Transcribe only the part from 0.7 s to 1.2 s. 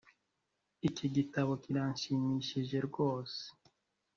iki